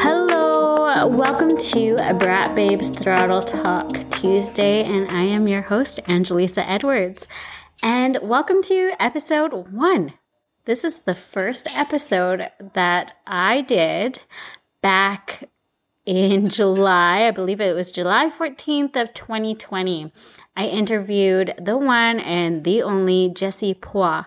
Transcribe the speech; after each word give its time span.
Hello, 0.00 1.06
welcome 1.06 1.56
to 1.56 1.96
Brat 2.18 2.54
Babes 2.54 2.90
Throttle 2.90 3.42
Talk 3.42 4.10
Tuesday, 4.10 4.84
and 4.84 5.10
I 5.10 5.22
am 5.22 5.48
your 5.48 5.62
host, 5.62 5.98
Angelisa 6.04 6.62
Edwards. 6.66 7.26
And 7.82 8.18
welcome 8.20 8.60
to 8.64 8.92
episode 9.00 9.72
one. 9.72 10.12
This 10.66 10.84
is 10.84 10.98
the 11.00 11.14
first 11.14 11.66
episode 11.74 12.50
that 12.74 13.12
I 13.26 13.62
did 13.62 14.22
back 14.82 15.48
in 16.04 16.48
July. 16.50 17.28
I 17.28 17.30
believe 17.30 17.62
it 17.62 17.74
was 17.74 17.92
July 17.92 18.28
14th 18.28 18.96
of 18.96 19.14
2020. 19.14 20.12
I 20.54 20.66
interviewed 20.66 21.54
the 21.56 21.78
one 21.78 22.20
and 22.20 22.64
the 22.64 22.82
only 22.82 23.30
Jessie 23.34 23.72
Pois. 23.72 24.24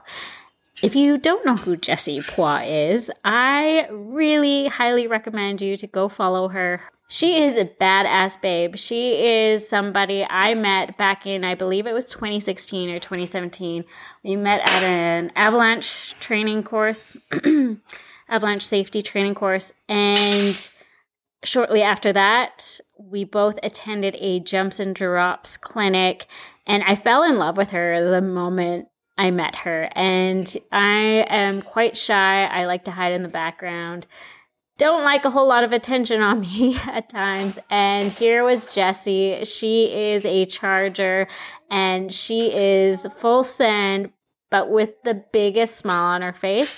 If 0.84 0.97
you 0.97 1.18
don't 1.18 1.45
know 1.45 1.55
who 1.55 1.77
Jessie 1.77 2.21
Pois 2.21 2.68
is, 2.68 3.11
I 3.23 3.88
really 3.89 4.67
highly 4.67 5.08
recommend 5.08 5.62
you 5.62 5.77
to 5.77 5.88
go 5.88 6.09
follow 6.09 6.49
her. 6.49 6.81
She 7.08 7.41
is 7.41 7.55
a 7.55 7.63
badass 7.63 8.41
babe. 8.41 8.75
She 8.75 9.25
is 9.25 9.66
somebody 9.66 10.27
I 10.30 10.55
met 10.55 10.98
back 10.98 11.25
in, 11.25 11.45
I 11.45 11.55
believe 11.55 11.88
it 11.88 11.94
was 11.94 12.11
2016 12.11 12.89
or 12.89 12.99
2017. 12.99 13.85
We 14.25 14.35
met 14.35 14.59
at 14.59 14.84
an 14.84 15.31
avalanche 15.38 16.16
training 16.20 16.63
course, 16.63 17.16
avalanche 18.27 18.63
safety 18.63 19.02
training 19.02 19.36
course, 19.36 19.72
and 19.88 20.70
shortly 21.45 21.81
after 21.81 22.11
that, 22.11 22.81
we 23.00 23.23
both 23.23 23.58
attended 23.63 24.17
a 24.20 24.41
jumps 24.41 24.81
and 24.81 24.94
drops 24.94 25.55
clinic, 25.55 26.27
and 26.67 26.84
I 26.84 26.95
fell 26.95 27.23
in 27.23 27.38
love 27.38 27.55
with 27.55 27.72
her 27.72 28.09
the 28.11 28.22
moment 28.22 28.89
I 29.17 29.31
met 29.31 29.55
her. 29.58 29.90
And 29.95 30.52
I 30.72 31.26
am 31.30 31.62
quite 31.62 31.98
shy. 31.98 32.45
I 32.45 32.66
like 32.66 32.85
to 32.85 32.91
hide 32.91 33.13
in 33.13 33.23
the 33.23 33.30
background. 33.30 34.08
Don't 34.77 35.03
like 35.03 35.23
a 35.23 35.30
whole 35.30 35.48
lot 35.48 35.64
of 35.64 35.72
attention 35.72 36.22
on 36.22 36.42
me 36.42 36.78
at 36.88 37.09
times. 37.09 37.59
And 37.69 38.11
here 38.11 38.44
was 38.44 38.73
Jessie. 38.73 39.44
She 39.45 39.94
is 39.94 40.25
a 40.25 40.45
charger 40.45 41.28
and 41.69 42.11
she 42.11 42.53
is 42.53 43.06
full 43.17 43.44
send, 43.44 44.11
but 44.50 44.69
with 44.69 45.02
the 45.03 45.23
biggest 45.31 45.75
smile 45.75 46.16
on 46.16 46.22
her 46.22 46.34
face. 46.34 46.78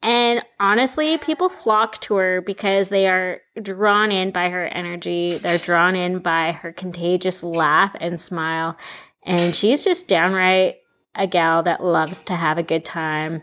And 0.00 0.42
honestly, 0.60 1.18
people 1.18 1.48
flock 1.48 1.98
to 2.02 2.14
her 2.16 2.40
because 2.40 2.88
they 2.88 3.08
are 3.08 3.40
drawn 3.60 4.12
in 4.12 4.30
by 4.30 4.48
her 4.48 4.66
energy. 4.66 5.38
They're 5.38 5.58
drawn 5.58 5.96
in 5.96 6.20
by 6.20 6.52
her 6.52 6.72
contagious 6.72 7.42
laugh 7.42 7.96
and 8.00 8.20
smile. 8.20 8.76
And 9.24 9.56
she's 9.56 9.84
just 9.84 10.06
downright 10.06 10.76
a 11.14 11.26
gal 11.26 11.62
that 11.64 11.82
loves 11.82 12.22
to 12.24 12.34
have 12.34 12.58
a 12.58 12.62
good 12.62 12.84
time. 12.84 13.42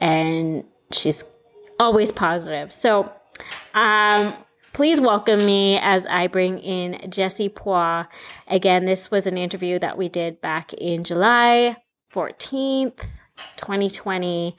And 0.00 0.64
she's 0.92 1.24
always 1.80 2.12
positive. 2.12 2.72
So, 2.72 3.12
um, 3.74 4.34
please 4.72 5.00
welcome 5.00 5.44
me 5.44 5.78
as 5.78 6.06
I 6.06 6.26
bring 6.26 6.58
in 6.58 7.10
Jessie 7.10 7.48
Pois. 7.48 8.06
Again, 8.46 8.84
this 8.84 9.10
was 9.10 9.26
an 9.26 9.38
interview 9.38 9.78
that 9.78 9.96
we 9.96 10.08
did 10.08 10.40
back 10.40 10.72
in 10.74 11.04
July 11.04 11.76
14th, 12.12 13.04
2020 13.56 14.56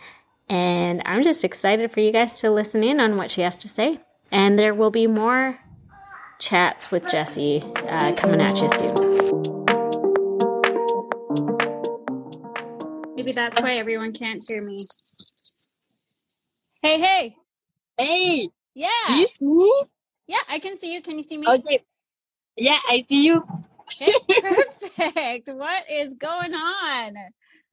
and 0.50 1.02
I'm 1.06 1.24
just 1.24 1.44
excited 1.44 1.92
for 1.92 2.00
you 2.00 2.12
guys 2.12 2.40
to 2.42 2.52
listen 2.52 2.84
in 2.84 3.00
on 3.00 3.18
what 3.18 3.32
she 3.32 3.42
has 3.42 3.56
to 3.58 3.70
say. 3.70 4.00
And 4.32 4.58
there 4.58 4.74
will 4.74 4.92
be 4.92 5.08
more 5.08 5.60
chats 6.40 6.92
with 6.92 7.10
Jessie 7.10 7.64
uh, 7.90 8.14
coming 8.14 8.42
at 8.42 8.62
you 8.62 8.70
soon. 8.70 9.47
Maybe 13.28 13.36
that's 13.36 13.60
why 13.60 13.74
everyone 13.74 14.14
can't 14.14 14.42
hear 14.48 14.64
me. 14.64 14.88
Hey, 16.82 16.98
hey. 16.98 17.36
Hey. 17.98 18.48
Yeah. 18.74 18.88
Do 19.06 19.16
you 19.16 19.28
see 19.28 19.46
me? 19.46 19.74
Yeah, 20.28 20.40
I 20.48 20.60
can 20.60 20.78
see 20.78 20.94
you. 20.94 21.02
Can 21.02 21.18
you 21.18 21.24
see 21.24 21.38
me? 21.38 21.46
Okay. 21.46 21.82
Yeah, 22.56 22.80
I 22.90 23.02
see 23.02 23.26
you. 23.26 23.46
Okay, 24.02 24.14
perfect. 24.40 25.50
What 25.50 25.84
is 25.92 26.14
going 26.14 26.54
on? 26.54 27.16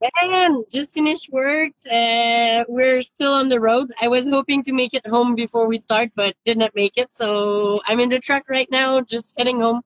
Man, 0.02 0.64
just 0.72 0.92
finished 0.92 1.30
work. 1.30 1.70
Uh, 1.88 2.64
we're 2.66 3.00
still 3.02 3.32
on 3.34 3.48
the 3.48 3.60
road. 3.60 3.92
I 4.00 4.08
was 4.08 4.28
hoping 4.28 4.64
to 4.64 4.72
make 4.72 4.92
it 4.92 5.06
home 5.06 5.36
before 5.36 5.68
we 5.68 5.76
start, 5.76 6.10
but 6.16 6.34
did 6.44 6.58
not 6.58 6.74
make 6.74 6.98
it. 6.98 7.12
So 7.12 7.80
I'm 7.86 8.00
in 8.00 8.08
the 8.08 8.18
truck 8.18 8.42
right 8.48 8.68
now, 8.72 9.02
just 9.02 9.38
heading 9.38 9.60
home. 9.60 9.82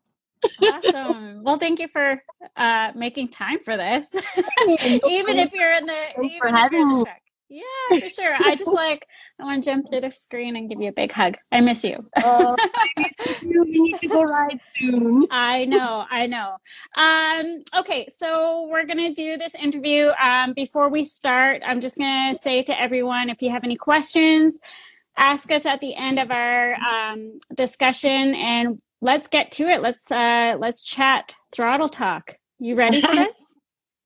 Awesome. 0.63 1.43
Well, 1.43 1.57
thank 1.57 1.79
you 1.81 1.89
for 1.89 2.23
uh, 2.57 2.93
making 2.95 3.29
time 3.29 3.61
for 3.61 3.77
this. 3.77 4.15
even 4.69 5.39
if 5.39 5.53
you're 5.53 5.73
in 5.73 5.87
the, 5.87 5.93
Thanks 5.93 6.19
even 6.19 6.39
for 6.39 6.49
having 6.49 6.89
me. 6.89 7.05
Yeah, 7.51 7.63
for 7.89 8.11
sure. 8.11 8.37
I 8.39 8.57
just 8.57 8.71
like 8.71 9.07
I 9.41 9.45
want 9.45 9.65
to 9.65 9.71
jump 9.71 9.89
through 9.89 10.03
the 10.03 10.11
screen 10.11 10.55
and 10.55 10.69
give 10.69 10.83
you 10.83 10.91
a 10.91 10.93
big 10.93 11.11
hug. 11.11 11.39
I 11.51 11.63
miss 11.63 11.83
you. 11.83 11.97
Oh, 12.19 12.55
I 12.59 12.89
miss 12.99 13.43
you. 13.43 13.65
We 13.65 13.79
need 13.81 13.97
to 13.99 14.09
go 14.09 14.23
ride 14.23 14.61
soon. 14.77 15.27
I 15.31 15.65
know, 15.65 16.05
I 16.11 16.27
know. 16.27 16.57
Um, 16.95 17.63
okay, 17.81 18.07
so 18.11 18.69
we're 18.71 18.85
gonna 18.85 19.15
do 19.15 19.39
this 19.39 19.55
interview. 19.55 20.11
Um, 20.23 20.53
before 20.53 20.91
we 20.91 21.07
start, 21.07 21.63
I'm 21.65 21.81
just 21.81 21.97
gonna 21.97 22.35
say 22.35 22.63
to 22.65 22.79
everyone, 22.79 23.31
if 23.31 23.41
you 23.41 23.51
have 23.51 23.65
any 23.65 23.77
questions, 23.77 24.61
ask 25.17 25.51
us 25.51 25.65
at 25.65 25.81
the 25.81 25.97
end 25.97 26.19
of 26.19 26.31
our 26.31 26.75
um, 26.75 27.41
discussion, 27.57 28.35
and 28.35 28.79
let's 29.01 29.29
get 29.29 29.51
to 29.53 29.65
it. 29.65 29.83
Let's 29.83 30.11
uh, 30.11 30.57
let's 30.59 30.83
chat 30.83 31.35
throttle 31.53 31.89
talk. 31.89 32.37
You 32.59 32.75
ready 32.75 33.01
for 33.01 33.15
this? 33.15 33.53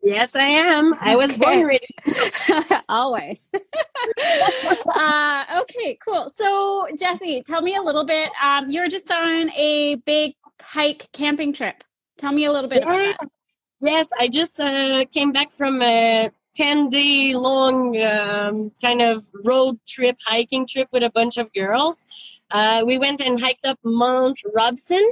Yes, 0.02 0.34
I 0.34 0.46
am. 0.46 0.94
I 1.00 1.14
was 1.16 1.38
born 1.38 1.64
ready. 1.64 1.86
Always. 2.88 3.50
uh, 4.96 5.44
okay, 5.60 5.96
cool. 6.04 6.28
So, 6.28 6.88
Jessie, 6.98 7.42
tell 7.46 7.62
me 7.62 7.76
a 7.76 7.80
little 7.82 8.04
bit. 8.04 8.30
Um, 8.42 8.66
you're 8.68 8.88
just 8.88 9.10
on 9.12 9.50
a 9.50 9.96
big 10.04 10.34
hike 10.60 11.06
camping 11.12 11.52
trip. 11.52 11.84
Tell 12.18 12.32
me 12.32 12.46
a 12.46 12.52
little 12.52 12.68
bit 12.68 12.82
about 12.82 12.98
Yeah. 12.98 13.12
that. 13.20 13.28
Yes, 13.80 14.10
I 14.18 14.28
just 14.28 14.58
uh, 14.60 15.04
came 15.12 15.32
back 15.32 15.52
from 15.52 15.82
a 15.82 16.30
10 16.54 16.90
day 16.90 17.34
long 17.34 17.96
um, 18.02 18.70
kind 18.80 19.00
of 19.02 19.24
road 19.44 19.78
trip, 19.86 20.16
hiking 20.24 20.66
trip 20.66 20.88
with 20.92 21.02
a 21.02 21.10
bunch 21.10 21.38
of 21.38 21.52
girls. 21.52 22.04
Uh, 22.50 22.82
we 22.86 22.98
went 22.98 23.20
and 23.20 23.40
hiked 23.40 23.64
up 23.64 23.78
Mount 23.84 24.38
Robson 24.54 25.10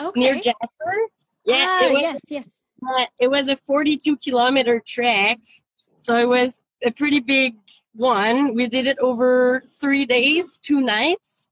Okay. 0.00 0.20
near 0.20 0.34
Jasper. 0.36 0.96
Yeah, 1.44 1.66
Ah, 1.68 1.84
it, 1.86 1.92
was, 1.92 2.02
yes, 2.02 2.20
yes. 2.30 2.62
uh, 2.88 3.04
it 3.20 3.28
was 3.28 3.48
a 3.48 3.56
42 3.56 4.16
kilometer 4.16 4.82
trek. 4.86 5.38
So 5.96 6.18
it 6.18 6.28
was 6.28 6.62
a 6.82 6.90
pretty 6.90 7.20
big 7.20 7.54
one. 7.94 8.54
We 8.54 8.66
did 8.66 8.86
it 8.86 8.98
over 8.98 9.62
three 9.80 10.06
days, 10.06 10.58
two 10.62 10.80
nights. 10.80 11.50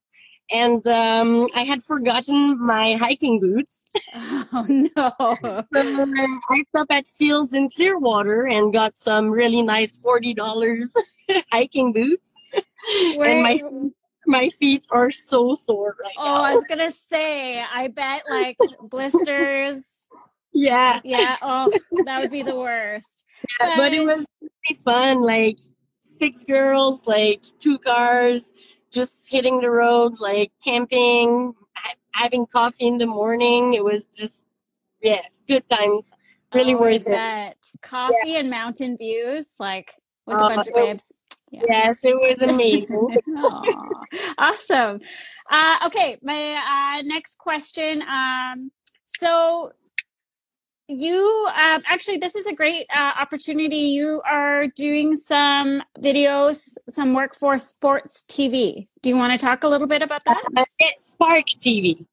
And 0.53 0.87
um, 0.87 1.49
I 1.55 1.65
had 1.65 1.83
forgotten 1.83 2.65
my 2.65 2.95
hiking 2.95 3.41
boots. 3.41 3.85
Oh 4.55 4.67
no. 4.69 5.13
So 5.73 6.07
I 6.51 6.65
stopped 6.69 6.93
at 6.93 7.07
Fields 7.07 7.55
in 7.55 7.69
Clearwater 7.75 8.47
and 8.47 8.73
got 8.73 8.97
some 8.97 9.31
really 9.31 9.63
nice 9.63 9.99
forty 9.99 10.35
dollars 10.35 10.93
hiking 11.51 11.93
boots. 11.93 12.37
Where, 13.17 13.31
and 13.31 13.43
my 13.43 13.61
my 14.27 14.49
feet 14.51 14.87
are 14.91 15.11
so 15.11 15.55
sore 15.55 15.97
right 16.01 16.15
oh, 16.19 16.25
now. 16.25 16.43
I 16.43 16.55
was 16.55 16.65
gonna 16.69 16.91
say, 16.91 17.61
I 17.61 17.89
bet 17.89 18.23
like 18.29 18.59
blisters. 18.83 20.09
yeah, 20.53 21.01
Yeah. 21.05 21.37
Oh, 21.43 21.73
that 22.05 22.21
would 22.21 22.31
be 22.31 22.43
the 22.43 22.59
worst. 22.59 23.25
yeah, 23.61 23.77
but 23.77 23.93
it 23.93 24.05
was 24.05 24.27
really 24.41 24.83
fun. 24.85 25.23
Like 25.23 25.59
six 26.01 26.45
girls, 26.45 27.07
like 27.07 27.43
two 27.59 27.79
cars, 27.79 28.53
just 28.93 29.31
hitting 29.31 29.61
the 29.61 29.71
road, 29.71 30.21
like 30.21 30.53
camping, 30.65 31.55
ha- 31.75 31.95
having 32.13 32.47
coffee 32.47 32.87
in 32.87 32.99
the 32.99 33.07
morning. 33.07 33.75
It 33.75 33.85
was 33.85 34.05
just 34.07 34.45
yeah, 35.01 35.23
good 35.49 35.69
times. 35.69 36.13
Really 36.55 36.75
oh, 36.75 36.81
worth 36.81 37.07
it. 37.07 37.57
Coffee 37.81 38.37
and 38.37 38.51
mountain 38.51 38.97
views, 38.97 39.55
like 39.59 39.93
with 40.27 40.37
a 40.37 40.45
Uh, 40.45 40.49
bunch 40.49 40.69
of 40.69 40.75
babes. 40.75 41.13
Yeah. 41.51 41.63
Yes, 41.69 42.05
it 42.05 42.17
was 42.17 42.43
amazing. 42.43 43.09
Awesome. 44.39 45.01
Uh, 45.51 45.77
okay, 45.87 46.19
my 46.23 46.99
uh, 46.99 47.03
next 47.03 47.39
question. 47.39 48.03
Um, 48.03 48.71
so 49.07 49.73
you 50.99 51.49
uh, 51.49 51.81
actually, 51.87 52.19
this 52.19 52.35
is 52.35 52.47
a 52.47 52.55
great 52.55 52.87
uh, 52.95 53.13
opportunity. 53.21 53.77
You 53.77 54.23
are 54.29 54.67
doing 54.69 55.17
some 55.17 55.83
videos, 55.99 56.77
some 56.89 57.15
work 57.15 57.35
for 57.35 57.59
Sports 57.59 58.25
TV. 58.29 58.87
Do 59.03 59.09
you 59.09 59.17
want 59.17 59.33
to 59.33 59.39
talk 59.39 59.65
a 59.65 59.69
little 59.69 59.87
bit 59.87 60.03
about 60.03 60.25
that? 60.25 60.43
Uh, 60.57 60.65
it's 60.79 61.11
Spark 61.11 61.47
TV. 61.47 62.07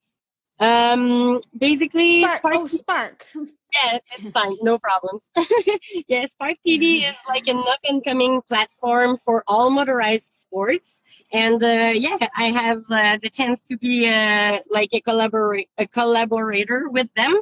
Um, 0.60 1.40
basically, 1.58 2.22
Spark. 2.22 2.40
Spark 2.40 2.56
Oh, 2.56 2.66
Spark. 2.68 3.26
Yeah, 3.72 4.00
it's 4.18 4.32
fine. 4.32 4.58
No 4.64 4.80
problems. 4.80 5.30
yeah, 6.08 6.26
Spark 6.26 6.58
TV 6.66 7.08
is 7.08 7.16
like 7.30 7.48
an 7.48 7.58
up 7.68 7.80
and 7.84 8.04
coming 8.04 8.42
platform 8.42 9.16
for 9.18 9.44
all 9.46 9.70
motorized 9.70 10.34
sports. 10.34 11.04
And 11.32 11.64
uh, 11.64 11.92
yeah, 11.94 12.18
I 12.36 12.46
have 12.46 12.82
uh, 12.90 13.20
the 13.22 13.30
chance 13.30 13.62
to 13.66 13.78
be 13.78 14.08
uh, 14.08 14.58
like 14.72 14.90
a, 14.94 15.02
a 15.78 15.88
collaborator 15.88 16.90
with 16.90 17.14
them. 17.14 17.40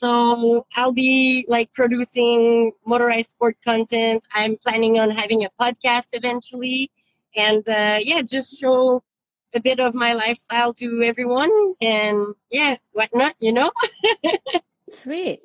So 0.00 0.64
I'll 0.74 0.92
be 0.92 1.44
like 1.46 1.74
producing 1.74 2.72
motorized 2.86 3.28
sport 3.28 3.58
content. 3.62 4.24
I'm 4.34 4.56
planning 4.56 4.98
on 4.98 5.10
having 5.10 5.44
a 5.44 5.50
podcast 5.60 6.08
eventually, 6.14 6.90
and 7.36 7.68
uh, 7.68 7.98
yeah, 8.00 8.22
just 8.22 8.58
show 8.58 9.02
a 9.54 9.60
bit 9.60 9.78
of 9.78 9.94
my 9.94 10.14
lifestyle 10.14 10.72
to 10.80 11.02
everyone, 11.02 11.50
and 11.82 12.34
yeah, 12.50 12.76
whatnot, 12.92 13.34
you 13.40 13.52
know. 13.52 13.70
Sweet. 14.88 15.40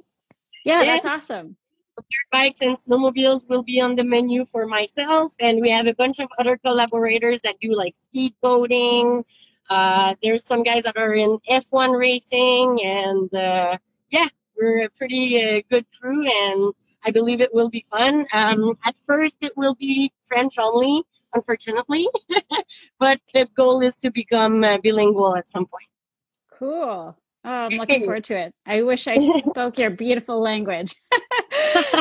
Yeah, 0.64 0.84
yes. 0.84 1.04
that's 1.04 1.16
awesome. 1.16 1.58
Bikes 2.32 2.62
and 2.62 2.78
snowmobiles 2.78 3.50
will 3.50 3.64
be 3.64 3.82
on 3.82 3.98
the 3.98 4.06
menu 4.06 4.46
for 4.46 4.66
myself, 4.68 5.34
and 5.42 5.60
we 5.60 5.70
have 5.70 5.88
a 5.88 5.96
bunch 5.96 6.20
of 6.20 6.30
other 6.40 6.56
collaborators 6.56 7.42
that 7.42 7.60
do 7.60 7.76
like 7.76 7.94
speedboating. 7.94 9.26
Uh, 9.70 10.16
there's 10.24 10.46
some 10.46 10.64
guys 10.64 10.84
that 10.84 10.96
are 10.96 11.14
in 11.14 11.40
F1 11.50 12.00
racing, 12.00 12.80
and 12.86 13.34
uh, 13.34 13.78
yeah, 14.12 14.30
we're 14.58 14.86
a 14.86 14.90
pretty 14.90 15.44
uh, 15.44 15.62
good 15.70 15.86
crew, 16.00 16.28
and 16.28 16.74
I 17.04 17.12
believe 17.12 17.42
it 17.42 17.54
will 17.54 17.70
be 17.70 17.86
fun. 17.90 18.26
Um, 18.34 18.78
at 18.86 18.96
first, 19.06 19.38
it 19.42 19.56
will 19.56 19.76
be 19.76 20.12
French 20.28 20.58
only, 20.58 21.04
unfortunately, 21.34 22.08
but 23.00 23.20
the 23.34 23.48
goal 23.56 23.82
is 23.82 23.96
to 23.98 24.12
become 24.12 24.64
uh, 24.64 24.78
bilingual 24.84 25.36
at 25.36 25.50
some 25.50 25.66
point. 25.66 25.90
Cool. 26.52 27.18
Oh, 27.44 27.50
I'm 27.50 27.72
looking 27.78 28.04
forward 28.04 28.24
to 28.26 28.38
it. 28.38 28.54
I 28.66 28.82
wish 28.82 29.08
I 29.08 29.20
spoke 29.40 29.78
your 29.78 29.92
beautiful 29.92 30.42
language. 30.42 30.96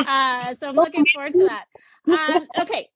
uh, 0.07 0.53
so 0.55 0.69
I'm 0.69 0.75
looking 0.75 1.05
forward 1.05 1.33
to 1.33 1.49
that. 1.49 1.65
Um, 2.07 2.47
okay. 2.61 2.89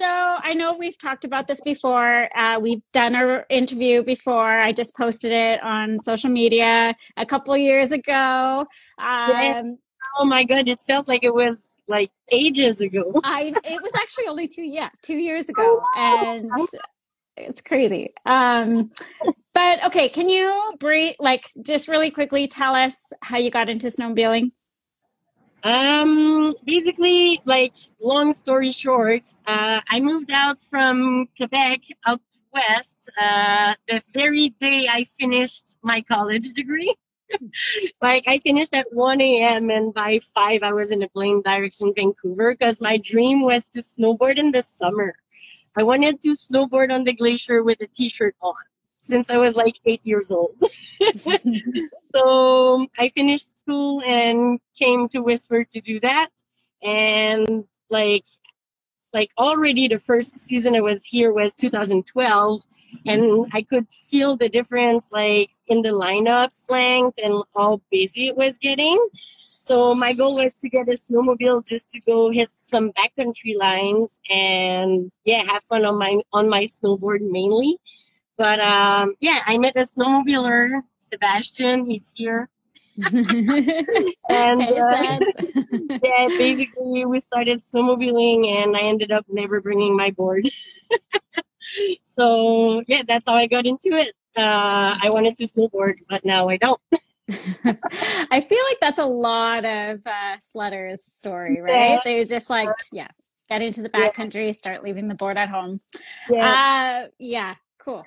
So 0.00 0.06
I 0.08 0.54
know 0.54 0.74
we've 0.74 0.98
talked 0.98 1.24
about 1.24 1.46
this 1.46 1.60
before. 1.60 2.28
Uh, 2.36 2.58
we've 2.60 2.82
done 2.92 3.14
our 3.14 3.46
interview 3.48 4.02
before. 4.02 4.58
I 4.58 4.72
just 4.72 4.96
posted 4.96 5.32
it 5.32 5.62
on 5.62 5.98
social 5.98 6.30
media 6.30 6.94
a 7.16 7.26
couple 7.26 7.56
years 7.56 7.92
ago. 7.92 8.66
Um, 8.98 9.78
oh 10.18 10.24
my 10.24 10.44
god! 10.44 10.68
It 10.68 10.82
felt 10.82 11.08
like 11.08 11.22
it 11.22 11.34
was 11.34 11.76
like 11.88 12.10
ages 12.30 12.80
ago. 12.80 13.12
I 13.24 13.52
it 13.64 13.82
was 13.82 13.92
actually 13.94 14.26
only 14.26 14.48
two 14.48 14.62
yeah 14.62 14.88
two 15.02 15.18
years 15.18 15.48
ago, 15.48 15.82
oh, 15.82 15.86
and 15.96 16.50
it's 17.36 17.60
crazy. 17.60 18.12
Um, 18.26 18.90
but 19.54 19.84
okay, 19.84 20.08
can 20.08 20.28
you 20.28 20.74
brief, 20.78 21.16
like, 21.18 21.50
just 21.62 21.88
really 21.88 22.10
quickly 22.10 22.48
tell 22.48 22.74
us 22.74 23.12
how 23.22 23.38
you 23.38 23.50
got 23.50 23.68
into 23.68 23.88
snowmobiling? 23.88 24.52
Um, 25.62 26.52
basically, 26.64 27.40
like, 27.44 27.74
long 28.00 28.32
story 28.32 28.72
short, 28.72 29.22
uh, 29.46 29.80
I 29.88 30.00
moved 30.00 30.30
out 30.30 30.58
from 30.70 31.28
Quebec 31.36 31.80
out 32.04 32.20
west 32.52 33.10
uh, 33.20 33.74
the 33.86 34.02
very 34.12 34.50
day 34.60 34.88
I 34.90 35.04
finished 35.04 35.76
my 35.82 36.02
college 36.02 36.52
degree. 36.52 36.94
like, 38.02 38.24
I 38.26 38.38
finished 38.38 38.74
at 38.74 38.86
1 38.92 39.20
a.m. 39.20 39.70
and 39.70 39.94
by 39.94 40.18
5 40.34 40.62
I 40.62 40.72
was 40.72 40.90
in 40.90 41.02
a 41.02 41.08
plane 41.08 41.42
direction 41.42 41.92
Vancouver 41.94 42.54
because 42.54 42.80
my 42.80 42.98
dream 42.98 43.42
was 43.42 43.68
to 43.68 43.78
snowboard 43.78 44.38
in 44.38 44.50
the 44.50 44.62
summer. 44.62 45.14
I 45.76 45.84
wanted 45.84 46.20
to 46.22 46.30
snowboard 46.30 46.92
on 46.92 47.04
the 47.04 47.14
glacier 47.14 47.62
with 47.62 47.80
a 47.80 47.86
t-shirt 47.86 48.34
on 48.42 48.54
since 49.02 49.28
I 49.30 49.36
was 49.38 49.56
like 49.56 49.78
eight 49.84 50.00
years 50.04 50.32
old. 50.32 50.54
so 52.14 52.86
I 52.98 53.08
finished 53.08 53.58
school 53.58 54.00
and 54.02 54.60
came 54.78 55.08
to 55.10 55.20
Whistler 55.20 55.64
to 55.64 55.80
do 55.80 56.00
that. 56.00 56.28
And 56.82 57.64
like, 57.90 58.24
like 59.12 59.30
already 59.36 59.88
the 59.88 59.98
first 59.98 60.38
season 60.40 60.74
I 60.74 60.80
was 60.80 61.04
here 61.04 61.32
was 61.32 61.54
2012 61.56 62.62
and 63.06 63.46
I 63.52 63.62
could 63.62 63.88
feel 63.88 64.36
the 64.36 64.48
difference 64.48 65.10
like 65.12 65.50
in 65.66 65.82
the 65.82 65.90
lineups 65.90 66.70
length 66.70 67.18
and 67.22 67.42
how 67.56 67.80
busy 67.90 68.28
it 68.28 68.36
was 68.36 68.58
getting. 68.58 68.98
So 69.58 69.94
my 69.94 70.12
goal 70.12 70.34
was 70.42 70.56
to 70.56 70.68
get 70.68 70.88
a 70.88 70.92
snowmobile 70.92 71.66
just 71.68 71.90
to 71.90 72.00
go 72.00 72.30
hit 72.30 72.50
some 72.60 72.92
backcountry 72.92 73.56
lines 73.56 74.18
and 74.28 75.10
yeah, 75.24 75.42
have 75.44 75.64
fun 75.64 75.84
on 75.84 75.98
my 75.98 76.20
on 76.32 76.48
my 76.48 76.64
snowboard 76.64 77.20
mainly. 77.20 77.78
But 78.42 78.58
um, 78.58 79.14
yeah, 79.20 79.40
I 79.46 79.56
met 79.56 79.76
a 79.76 79.82
snowmobiler, 79.82 80.82
Sebastian. 80.98 81.86
He's 81.86 82.10
here. 82.12 82.48
and 82.96 84.62
uh, 84.62 85.20
yeah, 86.02 86.26
basically 86.26 87.06
we 87.06 87.20
started 87.20 87.60
snowmobiling, 87.60 88.48
and 88.48 88.76
I 88.76 88.80
ended 88.80 89.12
up 89.12 89.26
never 89.28 89.60
bringing 89.60 89.96
my 89.96 90.10
board. 90.10 90.50
so 92.02 92.82
yeah, 92.88 93.02
that's 93.06 93.28
how 93.28 93.36
I 93.36 93.46
got 93.46 93.64
into 93.64 93.90
it. 93.90 94.12
Uh, 94.36 94.98
I 95.00 95.08
wanted 95.10 95.36
to 95.36 95.44
snowboard, 95.44 95.98
but 96.10 96.24
now 96.24 96.48
I 96.48 96.56
don't. 96.56 96.80
I 97.30 98.40
feel 98.40 98.64
like 98.70 98.80
that's 98.80 98.98
a 98.98 99.06
lot 99.06 99.64
of 99.64 100.00
uh, 100.04 100.38
sledders' 100.38 100.98
story, 100.98 101.60
right? 101.60 101.90
Yeah. 101.90 102.00
They 102.02 102.24
just 102.24 102.50
like, 102.50 102.70
yeah, 102.92 103.06
get 103.48 103.62
into 103.62 103.82
the 103.82 103.88
backcountry, 103.88 104.46
yeah. 104.46 104.52
start 104.52 104.82
leaving 104.82 105.06
the 105.06 105.14
board 105.14 105.36
at 105.36 105.48
home. 105.48 105.80
Yeah, 106.28 107.04
uh, 107.04 107.08
yeah, 107.20 107.54
cool. 107.78 108.04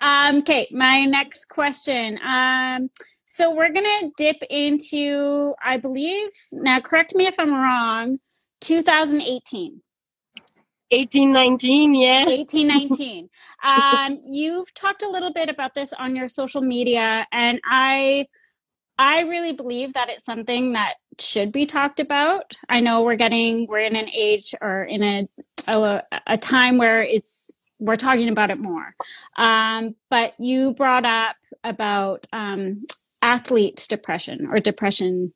Um, 0.00 0.38
okay, 0.38 0.68
my 0.70 1.04
next 1.04 1.46
question. 1.48 2.18
Um, 2.24 2.90
so 3.24 3.54
we're 3.54 3.72
gonna 3.72 4.10
dip 4.16 4.36
into, 4.50 5.54
I 5.62 5.78
believe. 5.78 6.30
Now, 6.52 6.80
correct 6.80 7.14
me 7.14 7.26
if 7.26 7.38
I'm 7.38 7.52
wrong. 7.52 8.18
2018. 8.60 9.80
1819, 10.90 11.94
yeah. 11.94 12.24
1819. 12.24 13.28
um, 13.64 14.20
you've 14.22 14.72
talked 14.74 15.02
a 15.02 15.08
little 15.08 15.32
bit 15.32 15.48
about 15.48 15.74
this 15.74 15.92
on 15.92 16.14
your 16.14 16.28
social 16.28 16.60
media, 16.60 17.26
and 17.32 17.60
I 17.64 18.26
I 18.98 19.22
really 19.22 19.52
believe 19.52 19.94
that 19.94 20.08
it's 20.08 20.24
something 20.24 20.72
that 20.74 20.94
should 21.18 21.52
be 21.52 21.66
talked 21.66 22.00
about. 22.00 22.52
I 22.68 22.80
know 22.80 23.02
we're 23.02 23.16
getting 23.16 23.66
we're 23.66 23.80
in 23.80 23.96
an 23.96 24.08
age 24.12 24.54
or 24.60 24.84
in 24.84 25.02
a 25.02 25.28
a, 25.66 26.02
a 26.26 26.38
time 26.38 26.78
where 26.78 27.02
it's 27.02 27.50
we're 27.84 27.96
talking 27.96 28.28
about 28.28 28.50
it 28.50 28.58
more. 28.58 28.94
Um, 29.36 29.94
but 30.10 30.34
you 30.38 30.72
brought 30.72 31.04
up 31.04 31.36
about 31.62 32.26
um, 32.32 32.86
athlete 33.20 33.86
depression 33.88 34.46
or 34.46 34.58
depression. 34.58 35.32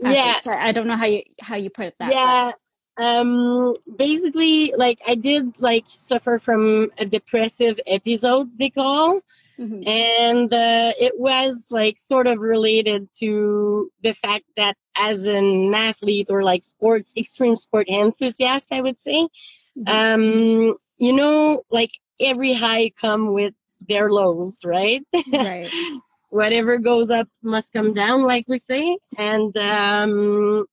Yeah, 0.00 0.40
I, 0.44 0.68
I, 0.68 0.72
don't 0.72 0.86
know 0.86 0.96
how 0.96 1.06
you 1.06 1.22
how 1.40 1.56
you 1.56 1.70
put 1.70 1.86
it 1.86 1.94
that. 2.00 2.12
Yeah. 2.12 2.52
Um, 2.98 3.74
basically, 3.96 4.74
like 4.76 5.00
I 5.06 5.14
did 5.14 5.60
like 5.60 5.84
suffer 5.86 6.38
from 6.38 6.90
a 6.98 7.06
depressive 7.06 7.78
episode. 7.86 8.50
They 8.58 8.70
call. 8.70 9.20
Mm-hmm. 9.58 9.88
And 9.88 10.52
uh, 10.52 10.92
it 11.00 11.18
was 11.18 11.68
like 11.70 11.98
sort 11.98 12.26
of 12.26 12.40
related 12.40 13.08
to 13.20 13.90
the 14.02 14.12
fact 14.12 14.44
that 14.56 14.76
as 14.94 15.26
an 15.26 15.74
athlete 15.74 16.26
or 16.28 16.42
like 16.42 16.62
sports, 16.62 17.14
extreme 17.16 17.56
sport 17.56 17.88
enthusiast, 17.88 18.70
I 18.70 18.82
would 18.82 19.00
say, 19.00 19.28
Mm-hmm. 19.78 20.70
Um, 20.70 20.76
you 20.98 21.12
know, 21.12 21.62
like 21.70 21.90
every 22.20 22.52
high 22.52 22.90
come 23.00 23.32
with 23.32 23.54
their 23.88 24.10
lows, 24.10 24.60
right? 24.64 25.02
Right. 25.32 25.70
Whatever 26.30 26.78
goes 26.78 27.10
up 27.10 27.28
must 27.42 27.72
come 27.72 27.92
down, 27.92 28.22
like 28.22 28.44
we 28.48 28.58
say. 28.58 28.98
And 29.16 29.56
um, 29.56 30.66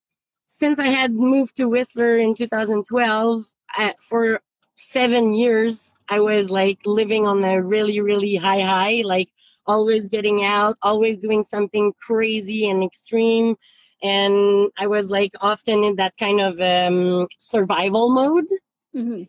since 0.46 0.78
I 0.78 0.88
had 0.88 1.12
moved 1.12 1.56
to 1.56 1.68
Whistler 1.68 2.18
in 2.18 2.34
2012, 2.34 3.44
I, 3.70 3.94
for 4.08 4.40
seven 4.76 5.32
years, 5.34 5.94
I 6.08 6.20
was 6.20 6.50
like 6.50 6.80
living 6.84 7.26
on 7.26 7.44
a 7.44 7.62
really, 7.62 8.00
really 8.00 8.36
high 8.36 8.62
high, 8.62 9.02
like 9.04 9.28
always 9.66 10.08
getting 10.08 10.44
out, 10.44 10.76
always 10.82 11.18
doing 11.18 11.42
something 11.42 11.92
crazy 11.98 12.68
and 12.68 12.82
extreme. 12.82 13.56
And 14.02 14.70
I 14.78 14.86
was 14.86 15.10
like 15.10 15.32
often 15.40 15.84
in 15.84 15.96
that 15.96 16.16
kind 16.18 16.40
of 16.40 16.60
um, 16.60 17.26
survival 17.38 18.10
mode. 18.10 18.48
Mm-hmm. 18.94 19.22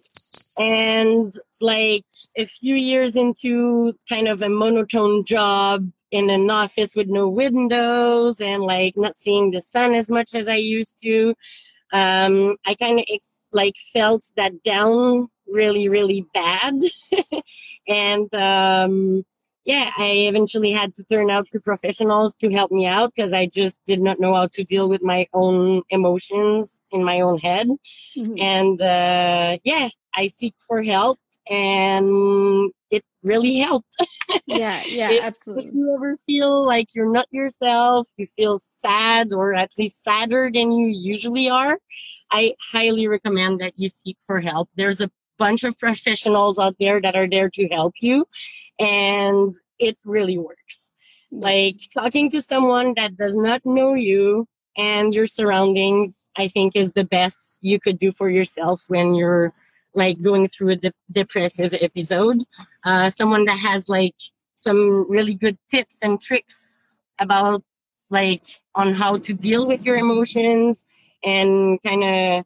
And 0.57 1.31
like 1.59 2.05
a 2.37 2.45
few 2.45 2.75
years 2.75 3.15
into 3.15 3.93
kind 4.07 4.27
of 4.27 4.41
a 4.41 4.49
monotone 4.49 5.25
job 5.25 5.89
in 6.11 6.29
an 6.29 6.49
office 6.49 6.95
with 6.95 7.07
no 7.07 7.27
windows 7.27 8.39
and 8.39 8.63
like 8.63 8.95
not 8.95 9.17
seeing 9.17 9.51
the 9.51 9.59
sun 9.59 9.93
as 9.93 10.09
much 10.09 10.33
as 10.33 10.47
I 10.47 10.55
used 10.55 11.01
to, 11.03 11.35
um, 11.91 12.55
I 12.65 12.75
kind 12.75 12.99
of 12.99 13.05
ex- 13.11 13.49
like 13.51 13.75
felt 13.91 14.23
that 14.37 14.63
down 14.63 15.27
really, 15.47 15.89
really 15.89 16.25
bad. 16.33 16.79
and 17.87 18.33
um, 18.33 19.25
yeah, 19.65 19.89
I 19.97 20.27
eventually 20.29 20.71
had 20.71 20.93
to 20.95 21.03
turn 21.03 21.31
out 21.31 21.47
to 21.51 21.59
professionals 21.59 22.35
to 22.37 22.51
help 22.51 22.71
me 22.71 22.85
out 22.85 23.13
because 23.15 23.33
I 23.33 23.47
just 23.47 23.79
did 23.85 23.99
not 23.99 24.19
know 24.19 24.35
how 24.35 24.47
to 24.53 24.63
deal 24.63 24.87
with 24.87 25.03
my 25.03 25.27
own 25.33 25.81
emotions 25.89 26.79
in 26.91 27.03
my 27.03 27.21
own 27.21 27.39
head. 27.39 27.67
Mm-hmm. 28.15 28.39
And 28.39 28.81
uh, 28.81 29.57
yeah, 29.63 29.89
I 30.13 30.27
seek 30.27 30.53
for 30.67 30.83
help 30.83 31.17
and 31.49 32.71
it 32.91 33.03
really 33.23 33.57
helped. 33.57 33.95
yeah, 34.45 34.83
yeah, 34.85 35.11
if, 35.11 35.23
absolutely. 35.23 35.65
If 35.65 35.73
you 35.73 35.95
ever 35.95 36.15
feel 36.27 36.63
like 36.63 36.87
you're 36.93 37.11
not 37.11 37.27
yourself, 37.31 38.07
you 38.17 38.27
feel 38.27 38.59
sad 38.59 39.33
or 39.33 39.55
at 39.55 39.71
least 39.79 40.03
sadder 40.03 40.49
than 40.53 40.71
you 40.71 40.87
usually 40.87 41.49
are, 41.49 41.79
I 42.29 42.53
highly 42.71 43.07
recommend 43.07 43.61
that 43.61 43.73
you 43.77 43.87
seek 43.87 44.17
for 44.27 44.39
help. 44.39 44.69
There's 44.75 45.01
a 45.01 45.09
bunch 45.37 45.63
of 45.63 45.77
professionals 45.79 46.59
out 46.59 46.75
there 46.79 47.01
that 47.01 47.15
are 47.15 47.29
there 47.29 47.49
to 47.49 47.67
help 47.69 47.93
you 48.01 48.25
and 48.79 49.53
it 49.79 49.97
really 50.05 50.37
works 50.37 50.91
Like 51.31 51.77
talking 51.93 52.29
to 52.31 52.41
someone 52.41 52.93
that 52.95 53.17
does 53.17 53.35
not 53.35 53.61
know 53.65 53.93
you 53.93 54.47
and 54.77 55.13
your 55.13 55.27
surroundings, 55.27 56.29
I 56.37 56.47
think 56.47 56.75
is 56.75 56.93
the 56.93 57.03
best 57.05 57.59
you 57.61 57.79
could 57.79 57.99
do 57.99 58.11
for 58.11 58.29
yourself 58.29 58.83
when 58.87 59.15
you're 59.15 59.53
like 59.93 60.21
going 60.21 60.47
through 60.49 60.71
a 60.71 60.75
de- 60.75 60.93
depressive 61.11 61.73
episode. 61.73 62.39
Uh, 62.85 63.09
someone 63.09 63.45
that 63.45 63.57
has 63.59 63.89
like 63.89 64.15
some 64.55 65.09
really 65.09 65.33
good 65.33 65.57
tips 65.69 65.99
and 66.01 66.21
tricks 66.21 66.99
about 67.19 67.63
like 68.09 68.43
on 68.75 68.93
how 68.93 69.17
to 69.17 69.33
deal 69.33 69.67
with 69.67 69.85
your 69.85 69.97
emotions 69.97 70.85
and 71.23 71.81
kind 71.83 72.03
of 72.03 72.45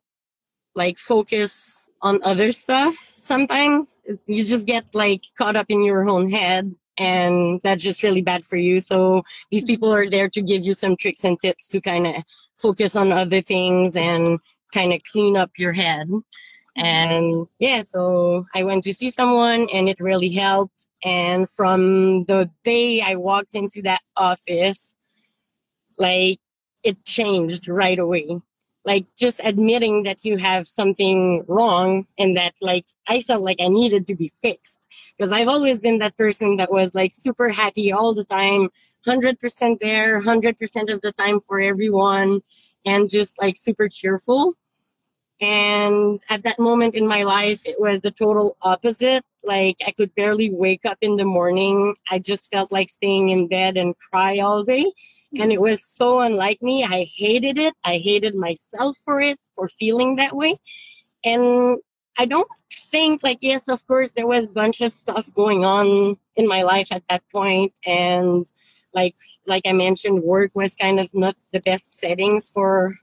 like 0.76 0.98
focus 0.98 1.88
on 2.02 2.22
other 2.24 2.52
stuff 2.52 2.96
sometimes. 3.18 4.02
You 4.28 4.44
just 4.44 4.68
get 4.68 4.86
like 4.94 5.24
caught 5.38 5.56
up 5.56 5.68
in 5.70 5.84
your 5.84 6.08
own 6.10 6.30
head 6.30 6.74
and 6.98 7.62
that's 7.64 7.84
just 7.84 8.04
really 8.04 8.22
bad 8.22 8.44
for 8.44 8.58
you. 8.58 8.80
So 8.80 9.24
these 9.52 9.64
people 9.64 9.94
are 9.94 10.10
there 10.10 10.30
to 10.30 10.42
give 10.42 10.64
you 10.64 10.74
some 10.74 10.96
tricks 10.98 11.24
and 11.24 11.40
tips 11.40 11.70
to 11.70 11.82
kind 11.82 12.08
of 12.08 12.16
focus 12.56 12.96
on 12.96 13.12
other 13.12 13.42
things 13.42 13.96
and 13.96 14.38
kind 14.74 14.94
of 14.94 15.02
clean 15.12 15.38
up 15.38 15.52
your 15.58 15.74
head. 15.74 16.10
And 16.76 17.48
yeah 17.58 17.82
so 17.82 18.46
i 18.54 18.64
went 18.64 18.84
to 18.86 18.94
see 18.94 19.10
someone 19.10 19.68
and 19.74 19.90
it 19.90 20.00
really 20.00 20.30
helped. 20.30 20.88
And 21.04 21.50
from 21.50 22.24
the 22.26 22.50
day 22.64 23.02
i 23.02 23.16
walked 23.16 23.56
into 23.56 23.82
that 23.84 24.02
office 24.16 24.96
like 25.98 26.40
it 26.84 27.04
changed 27.06 27.68
right 27.68 28.00
away 28.00 28.40
like 28.90 29.06
just 29.16 29.40
admitting 29.44 30.02
that 30.02 30.26
you 30.26 30.36
have 30.38 30.68
something 30.68 31.46
wrong 31.48 32.08
and 32.18 32.36
that 32.38 32.56
like 32.60 32.88
I 33.08 33.22
felt 33.22 33.44
like 33.44 33.58
I 33.62 33.68
needed 33.68 34.08
to 34.08 34.16
be 34.16 34.32
fixed 34.42 34.88
because 35.16 35.32
I've 35.32 35.48
always 35.48 35.80
been 35.80 36.00
that 36.00 36.18
person 36.18 36.58
that 36.58 36.72
was 36.72 36.96
like 36.96 37.14
super 37.14 37.50
happy 37.50 37.92
all 37.92 38.16
the 38.16 38.24
time, 38.24 38.70
100% 39.06 39.80
there, 39.80 40.20
100% 40.20 40.92
of 40.92 41.02
the 41.02 41.12
time 41.12 41.40
for 41.40 41.60
everyone 41.62 42.42
and 42.84 43.08
just 43.12 43.38
like 43.40 43.58
super 43.58 43.88
cheerful. 43.90 44.56
And 45.40 46.20
at 46.28 46.42
that 46.46 46.58
moment 46.58 46.96
in 46.96 47.06
my 47.06 47.22
life, 47.22 47.62
it 47.68 47.80
was 47.80 48.02
the 48.02 48.10
total 48.10 48.58
opposite. 48.64 49.24
Like 49.44 49.78
I 49.86 49.92
could 49.92 50.16
barely 50.16 50.50
wake 50.50 50.86
up 50.88 50.98
in 51.02 51.16
the 51.16 51.26
morning. 51.26 51.94
I 52.10 52.18
just 52.18 52.50
felt 52.50 52.72
like 52.72 52.90
staying 52.90 53.30
in 53.30 53.48
bed 53.48 53.78
and 53.78 53.96
cry 54.00 54.40
all 54.40 54.64
day 54.64 54.92
and 55.38 55.52
it 55.52 55.62
was 55.62 55.86
so 55.86 56.20
unlike 56.20 56.62
me. 56.62 56.84
I 56.84 57.06
hated 57.16 57.58
it. 57.58 57.74
I 57.84 57.98
hated 57.98 58.36
myself 58.36 58.98
for 58.98 59.22
it, 59.22 59.40
for 59.56 59.68
feeling 59.70 60.16
that 60.16 60.36
way. 60.36 60.58
And 61.24 61.78
I 62.18 62.26
don't 62.26 62.50
think 62.72 63.24
like 63.24 63.40
yes, 63.42 63.70
of 63.70 63.86
course 63.88 64.12
there 64.14 64.28
was 64.28 64.46
a 64.46 64.50
bunch 64.50 64.82
of 64.82 64.92
stuff 64.92 65.34
going 65.34 65.64
on 65.64 66.18
in 66.36 66.48
my 66.48 66.64
life 66.64 66.92
at 66.92 67.04
that 67.10 67.24
point 67.32 67.74
and 67.86 68.46
like 68.94 69.16
like 69.46 69.64
I 69.66 69.74
mentioned, 69.74 70.24
work 70.24 70.52
was 70.54 70.76
kind 70.76 71.00
of 71.00 71.14
not 71.14 71.36
the 71.54 71.62
best 71.62 71.94
settings 71.94 72.50
for 72.50 72.96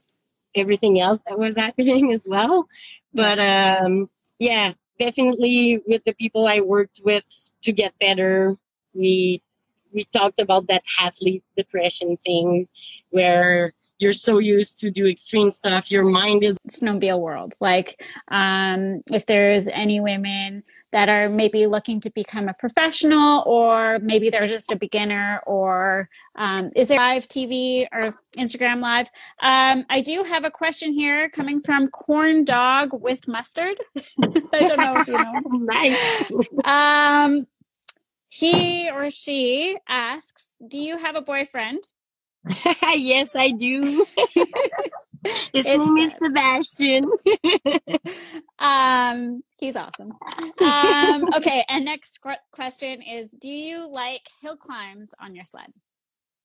everything 0.55 0.99
else 0.99 1.21
that 1.27 1.39
was 1.39 1.55
happening 1.65 2.11
as 2.11 2.27
well. 2.29 2.67
But 3.13 3.39
um 3.39 4.09
yeah, 4.39 4.73
definitely 4.99 5.81
with 5.87 6.03
the 6.03 6.13
people 6.13 6.45
I 6.45 6.59
worked 6.61 7.01
with 7.03 7.25
to 7.63 7.71
get 7.71 7.97
better, 7.99 8.55
we 8.93 9.41
we 9.97 10.03
talked 10.13 10.39
about 10.39 10.67
that 10.67 10.83
athlete 11.01 11.43
depression 11.55 12.17
thing 12.17 12.67
where 13.09 13.73
you're 13.97 14.13
so 14.13 14.37
used 14.37 14.79
to 14.79 14.91
do 14.91 15.07
extreme 15.07 15.49
stuff 15.49 15.89
your 15.89 16.03
mind 16.03 16.43
is 16.43 16.55
snowmobile 16.69 17.19
world. 17.19 17.55
Like 17.59 17.99
um, 18.27 19.01
if 19.11 19.25
there's 19.25 19.67
any 19.67 19.99
women 19.99 20.63
that 20.91 21.09
are 21.09 21.29
maybe 21.29 21.65
looking 21.65 21.99
to 22.01 22.11
become 22.11 22.47
a 22.47 22.53
professional 22.53 23.43
or 23.47 23.97
maybe 23.99 24.29
they're 24.29 24.45
just 24.45 24.71
a 24.71 24.75
beginner 24.75 25.41
or 25.47 26.09
um, 26.35 26.71
is 26.75 26.89
there 26.89 26.97
live 26.97 27.27
tv 27.27 27.87
or 27.91 28.13
instagram 28.37 28.81
live? 28.81 29.09
Um, 29.41 29.83
i 29.89 30.01
do 30.01 30.23
have 30.23 30.45
a 30.45 30.51
question 30.51 30.93
here 30.93 31.27
coming 31.29 31.61
from 31.61 31.87
corn 31.87 32.43
dog 32.43 32.91
with 32.93 33.27
mustard. 33.27 33.77
I 33.97 34.59
don't 34.59 34.77
know 34.77 34.93
if 34.95 35.07
you 35.07 35.13
know 35.13 35.41
nice. 35.73 36.49
Um 36.63 37.47
he 38.29 38.89
or 38.89 39.09
she 39.09 39.77
asks, 39.87 40.55
Do 40.65 40.77
you 40.77 40.97
have 40.97 41.15
a 41.15 41.21
boyfriend? 41.21 41.87
yes, 42.95 43.35
I 43.35 43.51
do. 43.51 44.05
His 45.53 45.65
name 45.65 45.97
is 45.97 46.15
Sebastian. 46.23 47.03
um, 48.59 49.43
he's 49.57 49.75
awesome. 49.75 50.13
Um, 50.61 51.33
okay, 51.35 51.65
and 51.67 51.85
next 51.85 52.19
question 52.51 53.01
is 53.01 53.31
Do 53.31 53.49
you 53.49 53.89
like 53.91 54.27
hill 54.41 54.55
climbs 54.55 55.13
on 55.19 55.35
your 55.35 55.43
sled? 55.43 55.73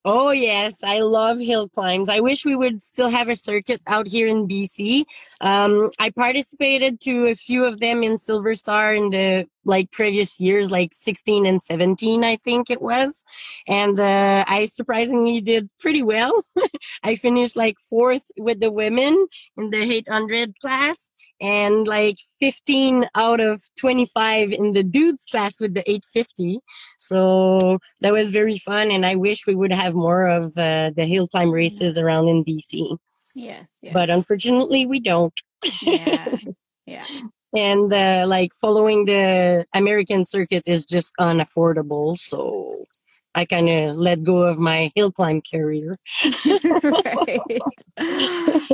Oh 0.04 0.32
yes, 0.32 0.82
I 0.82 1.00
love 1.00 1.38
hill 1.38 1.68
climbs. 1.68 2.08
I 2.08 2.20
wish 2.20 2.44
we 2.44 2.56
would 2.56 2.82
still 2.82 3.08
have 3.08 3.28
a 3.28 3.36
circuit 3.36 3.80
out 3.86 4.08
here 4.08 4.26
in 4.26 4.48
BC. 4.48 5.04
Um, 5.40 5.90
I 6.00 6.10
participated 6.10 7.00
to 7.02 7.26
a 7.26 7.34
few 7.34 7.64
of 7.64 7.78
them 7.78 8.02
in 8.02 8.16
Silver 8.16 8.54
Star 8.54 8.94
in 8.94 9.10
the 9.10 9.46
like 9.64 9.90
previous 9.90 10.40
years, 10.40 10.70
like 10.70 10.90
16 10.92 11.46
and 11.46 11.60
17, 11.60 12.24
I 12.24 12.36
think 12.36 12.70
it 12.70 12.82
was, 12.82 13.24
and 13.66 13.98
uh, 13.98 14.44
I 14.46 14.64
surprisingly 14.64 15.40
did 15.40 15.68
pretty 15.78 16.02
well. 16.02 16.32
I 17.02 17.16
finished 17.16 17.56
like 17.56 17.76
fourth 17.88 18.30
with 18.36 18.60
the 18.60 18.70
women 18.70 19.26
in 19.56 19.70
the 19.70 19.82
800 19.82 20.58
class, 20.60 21.10
and 21.40 21.86
like 21.86 22.16
15 22.40 23.08
out 23.14 23.40
of 23.40 23.62
25 23.78 24.52
in 24.52 24.72
the 24.72 24.82
dudes 24.82 25.26
class 25.30 25.60
with 25.60 25.74
the 25.74 25.88
850. 25.88 26.58
So 26.98 27.78
that 28.00 28.12
was 28.12 28.30
very 28.30 28.58
fun, 28.58 28.90
and 28.90 29.06
I 29.06 29.16
wish 29.16 29.46
we 29.46 29.54
would 29.54 29.72
have 29.72 29.94
more 29.94 30.26
of 30.26 30.56
uh, 30.56 30.90
the 30.94 31.04
hill 31.04 31.28
climb 31.28 31.52
races 31.52 31.98
around 31.98 32.28
in 32.28 32.44
BC. 32.44 32.96
Yes, 33.34 33.78
yes. 33.82 33.94
But 33.94 34.10
unfortunately, 34.10 34.86
we 34.86 35.00
don't. 35.00 35.34
yeah. 35.82 36.28
Yeah. 36.84 37.06
And 37.54 37.92
uh, 37.92 38.24
like 38.26 38.50
following 38.54 39.04
the 39.04 39.66
American 39.74 40.24
circuit 40.24 40.64
is 40.66 40.84
just 40.86 41.12
unaffordable. 41.20 42.16
So 42.16 42.86
I 43.34 43.44
kind 43.44 43.68
of 43.68 43.96
let 43.96 44.22
go 44.22 44.42
of 44.42 44.58
my 44.58 44.90
hill 44.94 45.12
climb 45.12 45.40
career. 45.40 45.98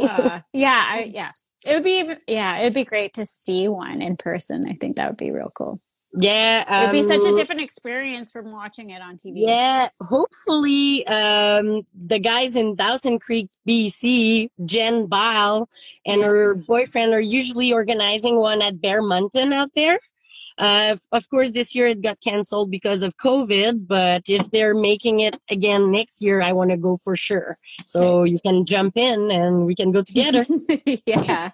Uh, 0.01 0.41
yeah. 0.53 0.87
I, 0.89 1.11
yeah. 1.13 1.33
It 1.67 1.75
would 1.75 1.83
be, 1.83 2.15
yeah, 2.29 2.59
it 2.59 2.65
would 2.65 2.75
be 2.75 2.85
great 2.85 3.15
to 3.15 3.27
see 3.27 3.69
one 3.69 4.01
in 4.01 4.17
person. 4.17 4.63
I 4.69 4.75
think 4.75 4.97
that 4.97 5.09
would 5.09 5.17
be 5.17 5.33
real 5.33 5.53
cool. 5.55 5.81
Yeah, 6.15 6.65
um, 6.67 6.83
it'd 6.85 6.93
be 6.93 7.07
such 7.07 7.25
a 7.25 7.29
um, 7.29 7.37
different 7.37 7.61
experience 7.61 8.33
from 8.33 8.51
watching 8.51 8.91
it 8.91 9.03
on 9.03 9.11
TV. 9.13 9.47
Yeah, 9.47 9.89
hopefully, 10.01 11.07
um, 11.07 11.83
the 11.95 12.19
guys 12.19 12.57
in 12.57 12.77
Dawson 12.77 13.19
Creek, 13.19 13.51
BC, 13.69 14.51
Jen 14.65 15.07
Bile 15.07 15.69
and 16.07 16.21
yes. 16.21 16.27
her 16.27 16.55
boyfriend 16.67 17.13
are 17.13 17.21
usually 17.21 17.73
organizing 17.73 18.37
one 18.37 18.63
at 18.63 18.81
Bear 18.81 19.03
Mountain 19.03 19.53
out 19.53 19.71
there. 19.75 19.99
Uh, 20.59 20.97
of 21.13 21.29
course, 21.31 21.53
this 21.53 21.75
year 21.75 21.87
it 21.87 22.03
got 22.03 22.21
canceled 22.21 22.71
because 22.71 23.03
of 23.03 23.17
COVID, 23.17 23.87
but 23.87 24.23
if 24.29 24.51
they're 24.51 24.75
making 24.75 25.21
it 25.21 25.37
again 25.51 25.93
next 25.93 26.21
year, 26.21 26.41
I 26.41 26.53
want 26.53 26.71
to 26.71 26.77
go 26.77 26.97
for 26.97 27.17
sure. 27.17 27.57
So 27.85 28.25
you 28.25 28.41
can 28.41 28.67
jump 28.67 28.97
in 28.97 29.31
and 29.31 29.67
we 29.67 29.75
can 29.75 29.93
go 29.93 30.03
together. 30.03 30.45
yeah, 31.07 31.51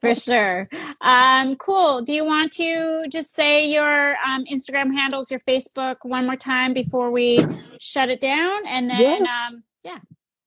for 0.00 0.14
sure. 0.14 0.68
Um, 1.00 1.56
cool. 1.56 2.02
Do 2.02 2.12
you 2.14 2.24
want 2.24 2.52
to 2.52 3.06
just 3.08 3.32
say 3.32 3.70
your 3.70 4.16
um, 4.26 4.44
Instagram 4.46 4.92
handles, 4.94 5.30
your 5.30 5.40
Facebook 5.40 5.96
one 6.02 6.26
more 6.26 6.36
time 6.36 6.72
before 6.72 7.10
we 7.10 7.38
shut 7.80 8.08
it 8.08 8.20
down? 8.20 8.66
And 8.66 8.88
then, 8.88 9.00
yes. 9.00 9.52
um, 9.52 9.62
yeah. 9.84 9.98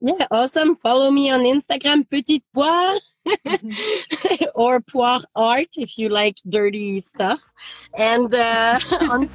Yeah, 0.06 0.28
awesome. 0.30 0.76
Follow 0.76 1.10
me 1.10 1.32
on 1.32 1.42
Instagram, 1.42 2.08
Petite 2.08 2.44
Poire. 2.56 2.96
or 4.54 4.80
poire 4.82 5.24
art 5.36 5.70
if 5.78 5.98
you 5.98 6.10
like 6.10 6.38
dirty 6.48 7.00
stuff. 7.00 7.42
And 7.98 8.34
uh, 8.36 8.80
on 9.10 9.28